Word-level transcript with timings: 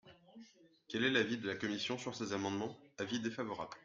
Quel 0.87 1.03
est 1.03 1.11
l’avis 1.11 1.37
de 1.37 1.45
la 1.45 1.55
commission 1.55 1.95
sur 1.99 2.15
ces 2.15 2.33
amendements? 2.33 2.75
Avis 2.97 3.19
défavorable. 3.19 3.75